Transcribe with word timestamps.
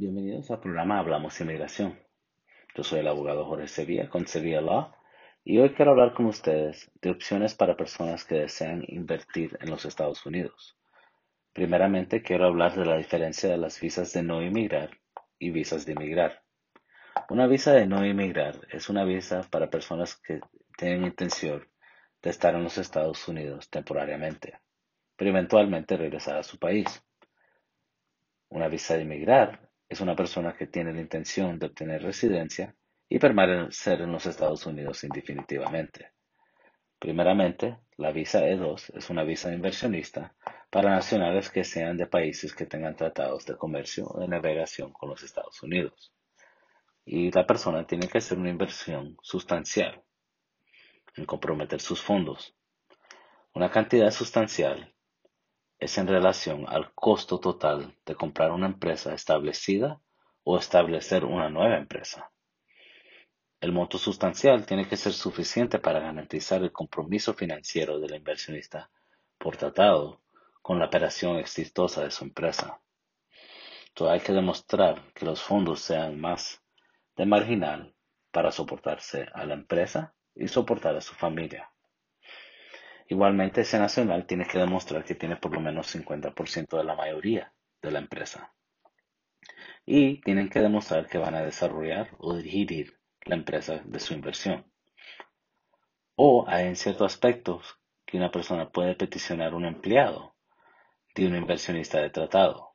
Bienvenidos 0.00 0.48
al 0.52 0.60
programa 0.60 1.00
Hablamos 1.00 1.40
Inmigración. 1.40 1.98
Yo 2.76 2.84
soy 2.84 3.00
el 3.00 3.08
abogado 3.08 3.44
Jorge 3.46 3.66
Sevilla 3.66 4.08
con 4.08 4.28
Sevilla 4.28 4.60
Law 4.60 4.92
y 5.42 5.58
hoy 5.58 5.70
quiero 5.70 5.90
hablar 5.90 6.14
con 6.14 6.26
ustedes 6.26 6.88
de 7.02 7.10
opciones 7.10 7.56
para 7.56 7.76
personas 7.76 8.24
que 8.24 8.36
desean 8.36 8.84
invertir 8.86 9.58
en 9.60 9.70
los 9.70 9.84
Estados 9.86 10.24
Unidos. 10.24 10.78
Primeramente 11.52 12.22
quiero 12.22 12.46
hablar 12.46 12.76
de 12.76 12.86
la 12.86 12.96
diferencia 12.96 13.50
de 13.50 13.56
las 13.56 13.80
visas 13.80 14.12
de 14.12 14.22
no 14.22 14.40
inmigrar 14.40 14.90
y 15.36 15.50
visas 15.50 15.84
de 15.84 15.94
inmigrar. 15.94 16.44
Una 17.28 17.48
visa 17.48 17.72
de 17.72 17.88
no 17.88 18.06
inmigrar 18.06 18.68
es 18.70 18.88
una 18.88 19.02
visa 19.02 19.48
para 19.50 19.68
personas 19.68 20.14
que 20.14 20.38
tienen 20.76 21.06
intención 21.06 21.66
de 22.22 22.30
estar 22.30 22.54
en 22.54 22.62
los 22.62 22.78
Estados 22.78 23.26
Unidos 23.26 23.68
temporariamente, 23.68 24.60
pero 25.16 25.30
eventualmente 25.30 25.96
regresar 25.96 26.36
a 26.36 26.44
su 26.44 26.56
país. 26.56 27.04
Una 28.48 28.68
visa 28.68 28.94
de 28.94 29.02
inmigrar 29.02 29.67
es 29.88 30.00
una 30.00 30.14
persona 30.14 30.54
que 30.54 30.66
tiene 30.66 30.92
la 30.92 31.00
intención 31.00 31.58
de 31.58 31.66
obtener 31.66 32.02
residencia 32.02 32.74
y 33.08 33.18
permanecer 33.18 34.02
en 34.02 34.12
los 34.12 34.26
Estados 34.26 34.66
Unidos 34.66 35.02
indefinitivamente. 35.04 36.12
Primeramente, 36.98 37.78
la 37.96 38.12
visa 38.12 38.40
E2 38.40 38.96
es 38.96 39.08
una 39.08 39.22
visa 39.22 39.52
inversionista 39.52 40.34
para 40.70 40.90
nacionales 40.90 41.48
que 41.50 41.64
sean 41.64 41.96
de 41.96 42.06
países 42.06 42.54
que 42.54 42.66
tengan 42.66 42.96
tratados 42.96 43.46
de 43.46 43.56
comercio 43.56 44.06
o 44.08 44.20
de 44.20 44.28
navegación 44.28 44.92
con 44.92 45.08
los 45.08 45.22
Estados 45.22 45.62
Unidos. 45.62 46.12
Y 47.04 47.30
la 47.30 47.46
persona 47.46 47.86
tiene 47.86 48.08
que 48.08 48.18
hacer 48.18 48.38
una 48.38 48.50
inversión 48.50 49.16
sustancial 49.22 50.02
en 51.16 51.24
comprometer 51.24 51.80
sus 51.80 52.02
fondos. 52.02 52.54
Una 53.54 53.70
cantidad 53.70 54.10
sustancial 54.10 54.94
es 55.78 55.96
en 55.98 56.08
relación 56.08 56.64
al 56.68 56.92
costo 56.94 57.38
total 57.38 57.94
de 58.04 58.16
comprar 58.16 58.50
una 58.50 58.66
empresa 58.66 59.14
establecida 59.14 60.00
o 60.42 60.58
establecer 60.58 61.24
una 61.24 61.48
nueva 61.48 61.76
empresa. 61.76 62.30
El 63.60 63.72
monto 63.72 63.98
sustancial 63.98 64.66
tiene 64.66 64.88
que 64.88 64.96
ser 64.96 65.12
suficiente 65.12 65.78
para 65.78 66.00
garantizar 66.00 66.62
el 66.62 66.72
compromiso 66.72 67.34
financiero 67.34 67.98
del 67.98 68.14
inversionista 68.14 68.90
por 69.36 69.56
tratado 69.56 70.20
con 70.62 70.78
la 70.78 70.86
operación 70.86 71.36
exitosa 71.36 72.02
de 72.04 72.10
su 72.10 72.24
empresa. 72.24 72.80
Entonces 73.88 74.14
hay 74.14 74.20
que 74.20 74.32
demostrar 74.32 75.12
que 75.12 75.24
los 75.24 75.42
fondos 75.42 75.80
sean 75.80 76.20
más 76.20 76.62
de 77.16 77.26
marginal 77.26 77.94
para 78.30 78.52
soportarse 78.52 79.28
a 79.32 79.44
la 79.44 79.54
empresa 79.54 80.14
y 80.34 80.46
soportar 80.48 80.96
a 80.96 81.00
su 81.00 81.14
familia. 81.14 81.70
Igualmente, 83.10 83.62
ese 83.62 83.78
nacional 83.78 84.26
tiene 84.26 84.46
que 84.46 84.58
demostrar 84.58 85.02
que 85.02 85.14
tiene 85.14 85.36
por 85.36 85.54
lo 85.54 85.60
menos 85.60 85.94
50% 85.94 86.76
de 86.76 86.84
la 86.84 86.94
mayoría 86.94 87.54
de 87.80 87.90
la 87.90 88.00
empresa. 88.00 88.52
Y 89.86 90.20
tienen 90.20 90.50
que 90.50 90.60
demostrar 90.60 91.08
que 91.08 91.16
van 91.16 91.34
a 91.34 91.42
desarrollar 91.42 92.10
o 92.18 92.36
dirigir 92.36 92.98
la 93.24 93.36
empresa 93.36 93.80
de 93.82 93.98
su 93.98 94.12
inversión. 94.12 94.70
O 96.16 96.44
hay 96.46 96.66
en 96.66 96.76
ciertos 96.76 97.10
aspectos 97.10 97.78
que 98.04 98.18
una 98.18 98.30
persona 98.30 98.68
puede 98.70 98.94
peticionar 98.94 99.54
un 99.54 99.64
empleado 99.64 100.34
de 101.14 101.26
un 101.26 101.36
inversionista 101.36 102.00
de 102.00 102.10
tratado. 102.10 102.74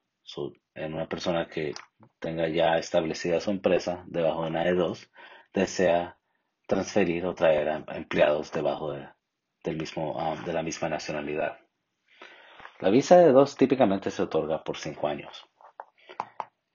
en 0.74 0.96
una 0.96 1.08
persona 1.08 1.48
que 1.48 1.76
tenga 2.18 2.48
ya 2.48 2.80
establecida 2.80 3.40
su 3.40 3.52
empresa 3.52 4.04
debajo 4.08 4.44
de 4.44 4.50
una 4.50 4.66
E2, 4.66 5.12
desea 5.54 6.18
transferir 6.68 7.26
o 7.28 7.36
traer 7.36 7.70
a 7.70 7.84
empleados 7.96 8.52
debajo 8.52 8.94
de, 8.94 9.08
del 9.64 9.78
mismo, 9.78 10.16
ah, 10.20 10.36
de 10.46 10.54
la 10.54 10.64
misma 10.64 10.90
nacionalidad. 10.90 11.60
La 12.80 12.90
visa 12.90 13.18
de 13.18 13.32
dos 13.32 13.56
típicamente 13.56 14.12
se 14.12 14.24
otorga 14.24 14.64
por 14.64 14.78
cinco 14.78 15.08
años 15.08 15.46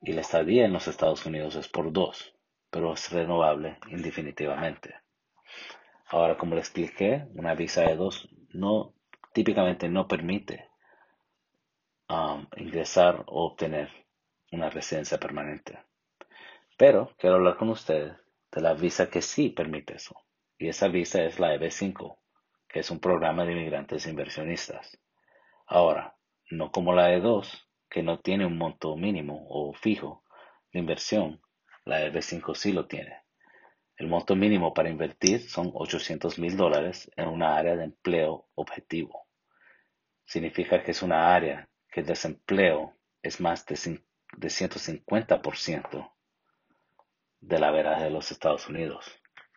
y 0.01 0.13
la 0.13 0.21
estadía 0.21 0.65
en 0.65 0.73
los 0.73 0.89
Estados 0.89 1.27
Unidos 1.27 1.57
es 1.57 1.69
por 1.69 1.93
dos, 1.93 2.35
pero 2.71 2.95
es 2.95 3.11
renovable 3.11 3.79
indefinitivamente. 3.89 4.95
Ahora, 6.07 6.39
como 6.39 6.55
le 6.55 6.61
expliqué, 6.61 7.27
una 7.35 7.55
visa 7.55 7.83
de 7.83 7.97
dos 7.97 8.29
no, 8.51 8.95
típicamente 9.33 9.89
no 9.89 10.09
permite 10.09 10.71
um, 12.09 12.47
ingresar 12.57 13.25
o 13.27 13.47
obtener 13.47 13.91
una 14.53 14.71
residencia 14.71 15.19
permanente. 15.19 15.79
Pero 16.79 17.13
quiero 17.19 17.37
hablar 17.37 17.57
con 17.57 17.69
ustedes 17.69 18.17
de 18.53 18.61
la 18.61 18.73
visa 18.75 19.11
que 19.11 19.21
sí 19.21 19.51
permite 19.51 19.97
eso. 19.97 20.17
Y 20.57 20.69
esa 20.69 20.89
visa 20.89 21.23
es 21.23 21.39
la 21.39 21.55
EB5, 21.55 22.17
que 22.69 22.81
es 22.81 22.91
un 22.91 23.01
programa 23.01 23.45
de 23.45 23.53
inmigrantes 23.53 24.07
inversionistas. 24.07 24.99
Ahora, 25.67 26.17
no 26.51 26.71
como 26.71 26.93
la 26.93 27.11
E2, 27.13 27.67
que 27.89 28.03
no 28.03 28.21
tiene 28.21 28.45
un 28.47 28.59
monto 28.59 28.97
mínimo 28.97 29.47
o 29.49 29.73
fijo 29.73 30.25
de 30.73 30.81
inversión, 30.81 31.41
la 31.85 32.07
EB5 32.07 32.55
sí 32.55 32.73
lo 32.73 32.87
tiene. 32.87 33.23
El 33.97 34.09
monto 34.09 34.37
mínimo 34.37 34.75
para 34.75 34.91
invertir 34.91 35.49
son 35.49 35.71
800 35.75 36.39
mil 36.39 36.57
dólares 36.57 37.11
en 37.17 37.29
una 37.29 37.57
área 37.57 37.75
de 37.75 37.85
empleo 37.85 38.49
objetivo. 38.55 39.27
Significa 40.25 40.83
que 40.83 40.93
es 40.93 41.03
una 41.03 41.35
área 41.35 41.69
que 41.91 42.01
el 42.01 42.07
desempleo 42.07 42.95
es 43.23 43.41
más 43.41 43.65
de, 43.67 43.75
de 44.37 44.49
150% 44.49 46.13
de 47.41 47.59
la 47.59 47.71
verdad 47.71 48.01
de 48.01 48.11
los 48.11 48.31
Estados 48.31 48.69
Unidos, 48.69 49.07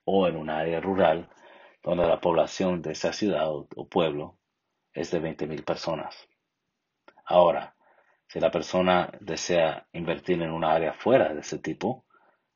o 0.06 0.28
en 0.28 0.38
un 0.38 0.50
área 0.50 0.80
rural 0.80 1.30
donde 1.84 2.08
la 2.08 2.20
población 2.20 2.82
de 2.82 2.92
esa 2.92 3.14
ciudad 3.14 3.50
o, 3.52 3.68
pueblo 3.90 4.38
es 4.94 5.12
de 5.12 5.22
20.000 5.22 5.64
personas. 5.64 6.28
Ahora, 7.26 7.76
si 8.28 8.40
la 8.40 8.52
persona 8.52 9.12
desea 9.20 9.88
invertir 9.94 10.42
en 10.42 10.52
una 10.52 10.74
área 10.74 10.94
fuera 10.94 11.34
de 11.34 11.42
ese 11.42 11.60
tipo, 11.60 12.06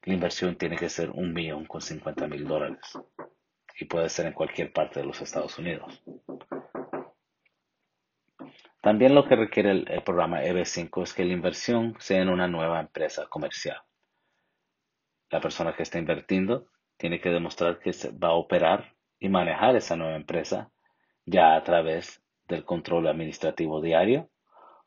la 0.03 0.13
inversión 0.13 0.55
tiene 0.55 0.77
que 0.77 0.89
ser 0.89 1.09
un 1.09 1.33
millón 1.33 1.65
con 1.65 1.81
50 1.81 2.27
mil 2.27 2.47
dólares 2.47 2.93
y 3.79 3.85
puede 3.85 4.09
ser 4.09 4.27
en 4.27 4.33
cualquier 4.33 4.71
parte 4.71 4.99
de 4.99 5.05
los 5.05 5.21
Estados 5.21 5.57
Unidos. 5.57 6.03
También 8.81 9.15
lo 9.15 9.27
que 9.27 9.35
requiere 9.35 9.71
el, 9.71 9.89
el 9.89 10.03
programa 10.03 10.43
EB5 10.43 11.03
es 11.03 11.13
que 11.13 11.25
la 11.25 11.33
inversión 11.33 11.95
sea 11.99 12.21
en 12.21 12.29
una 12.29 12.47
nueva 12.47 12.79
empresa 12.79 13.25
comercial. 13.27 13.81
La 15.31 15.41
persona 15.41 15.75
que 15.75 15.83
está 15.83 15.97
invirtiendo 15.97 16.67
tiene 16.95 17.19
que 17.19 17.29
demostrar 17.29 17.79
que 17.79 17.91
va 18.11 18.29
a 18.29 18.33
operar 18.33 18.94
y 19.25 19.29
manejar 19.29 19.75
esa 19.75 19.95
nueva 19.95 20.15
empresa 20.15 20.69
ya 21.25 21.55
a 21.55 21.63
través 21.63 22.21
del 22.47 22.63
control 22.63 23.07
administrativo 23.07 23.81
diario 23.81 24.29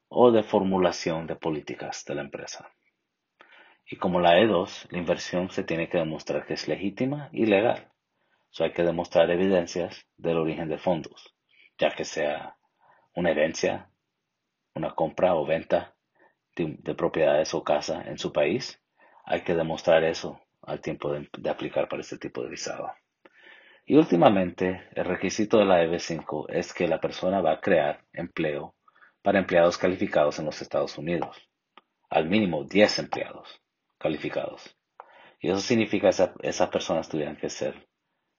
o 0.06 0.30
de 0.30 0.44
formulación 0.44 1.26
de 1.26 1.34
políticas 1.34 2.04
de 2.04 2.14
la 2.14 2.22
empresa. 2.22 2.70
Y 3.84 3.96
como 3.96 4.20
la 4.20 4.38
E2, 4.38 4.92
la 4.92 4.98
inversión 4.98 5.50
se 5.50 5.64
tiene 5.64 5.88
que 5.88 5.98
demostrar 5.98 6.46
que 6.46 6.54
es 6.54 6.68
legítima 6.68 7.30
y 7.32 7.46
legal. 7.46 7.90
So 8.50 8.62
hay 8.62 8.70
que 8.70 8.84
demostrar 8.84 9.28
evidencias 9.28 10.06
del 10.16 10.36
origen 10.36 10.68
de 10.68 10.78
fondos, 10.78 11.34
ya 11.76 11.90
que 11.90 12.04
sea 12.04 12.56
una 13.16 13.32
herencia, 13.32 13.90
una 14.72 14.94
compra 14.94 15.34
o 15.34 15.44
venta 15.46 15.96
de, 16.54 16.94
propiedades 16.94 17.54
o 17.54 17.64
casa 17.64 18.04
en 18.06 18.18
su 18.18 18.32
país. 18.32 18.80
Hay 19.24 19.40
que 19.40 19.56
demostrar 19.56 20.04
eso 20.04 20.40
al 20.62 20.80
tiempo 20.80 21.12
de 21.12 21.50
aplicar 21.50 21.88
para 21.88 22.02
este 22.02 22.18
tipo 22.18 22.44
de 22.44 22.50
visado. 22.50 22.88
Y 23.90 23.96
últimamente, 23.96 24.86
el 24.94 25.06
requisito 25.06 25.56
de 25.56 25.64
la 25.64 25.82
EB5 25.82 26.50
es 26.50 26.74
que 26.74 26.86
la 26.86 27.00
persona 27.00 27.40
va 27.40 27.52
a 27.52 27.60
crear 27.62 28.04
empleo 28.12 28.74
para 29.22 29.38
empleados 29.38 29.78
calificados 29.78 30.38
en 30.38 30.44
los 30.44 30.60
Estados 30.60 30.98
Unidos. 30.98 31.38
Al 32.10 32.28
mínimo 32.28 32.64
10 32.64 32.98
empleados 32.98 33.62
calificados. 33.96 34.76
Y 35.40 35.48
eso 35.48 35.60
significa 35.60 36.10
que 36.10 36.28
esas 36.42 36.68
personas 36.68 37.08
tuvieran 37.08 37.38
que 37.38 37.48
ser 37.48 37.88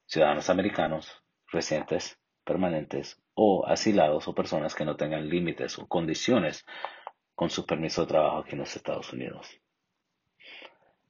ciudadanos 0.06 0.52
americanos, 0.52 1.12
residentes, 1.48 2.20
permanentes 2.44 3.20
o 3.34 3.66
asilados 3.66 4.28
o 4.28 4.36
personas 4.36 4.76
que 4.76 4.86
no 4.86 4.98
tengan 4.98 5.28
límites 5.28 5.80
o 5.80 5.88
condiciones 5.88 6.64
con 7.34 7.50
su 7.50 7.66
permiso 7.66 8.02
de 8.02 8.10
trabajo 8.10 8.38
aquí 8.38 8.52
en 8.52 8.60
los 8.60 8.76
Estados 8.76 9.12
Unidos. 9.14 9.50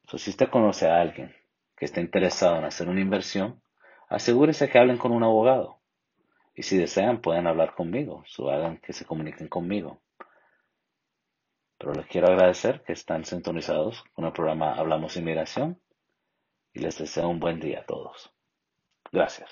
Entonces, 0.03 0.21
si 0.21 0.29
usted 0.29 0.49
conoce 0.49 0.87
a 0.87 1.01
alguien 1.01 1.35
que 1.75 1.83
esté 1.83 1.99
interesado 1.99 2.55
en 2.57 2.63
hacer 2.63 2.87
una 2.87 3.01
inversión, 3.01 3.61
asegúrense 4.09 4.69
que 4.69 4.79
hablen 4.79 4.97
con 4.97 5.11
un 5.11 5.23
abogado. 5.23 5.77
Y 6.55 6.63
si 6.63 6.77
desean, 6.77 7.21
pueden 7.21 7.47
hablar 7.47 7.73
conmigo, 7.73 8.23
o 8.37 8.49
hagan 8.49 8.77
que 8.77 8.91
se 8.91 9.05
comuniquen 9.05 9.47
conmigo. 9.47 10.01
Pero 11.77 11.93
les 11.93 12.05
quiero 12.07 12.27
agradecer 12.27 12.83
que 12.83 12.91
están 12.91 13.23
sintonizados 13.23 14.03
con 14.13 14.25
el 14.25 14.33
programa 14.33 14.73
Hablamos 14.73 15.15
Inmigración 15.15 15.79
y 16.73 16.79
les 16.79 16.97
deseo 16.97 17.29
un 17.29 17.39
buen 17.39 17.59
día 17.61 17.79
a 17.79 17.85
todos. 17.85 18.33
Gracias. 19.11 19.49